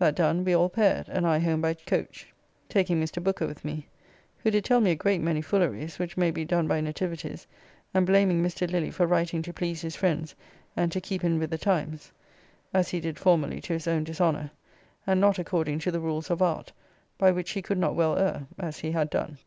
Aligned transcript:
That 0.00 0.16
done, 0.16 0.42
we 0.44 0.52
all 0.52 0.68
pared; 0.68 1.08
and 1.08 1.24
I 1.24 1.38
home 1.38 1.60
by 1.60 1.74
coach, 1.74 2.26
taking 2.68 3.00
Mr. 3.00 3.22
Booker' 3.22 3.46
with 3.46 3.64
me, 3.64 3.86
who 4.42 4.50
did 4.50 4.64
tell 4.64 4.80
me 4.80 4.90
a 4.90 4.96
great 4.96 5.20
many 5.20 5.40
fooleries, 5.40 5.96
which 5.96 6.16
may 6.16 6.32
be 6.32 6.44
done 6.44 6.66
by 6.66 6.80
nativities, 6.80 7.46
and 7.94 8.04
blaming 8.04 8.42
Mr. 8.42 8.68
Lilly 8.68 8.90
for 8.90 9.06
writing 9.06 9.42
to 9.42 9.52
please 9.52 9.80
his 9.82 9.94
friends 9.94 10.34
and 10.76 10.90
to 10.90 11.00
keep 11.00 11.22
in 11.22 11.38
with 11.38 11.50
the 11.50 11.56
times 11.72 12.10
(as 12.74 12.88
he 12.88 12.98
did 12.98 13.16
formerly 13.16 13.60
to 13.60 13.72
his 13.74 13.86
own 13.86 14.02
dishonour), 14.02 14.50
and 15.06 15.20
not 15.20 15.38
according 15.38 15.78
to 15.78 15.92
the 15.92 16.00
rules 16.00 16.30
of 16.32 16.42
art, 16.42 16.72
by 17.16 17.30
which 17.30 17.52
he 17.52 17.62
could 17.62 17.78
not 17.78 17.94
well 17.94 18.18
err, 18.18 18.48
as 18.58 18.80
he 18.80 18.90
had 18.90 19.08
done. 19.08 19.38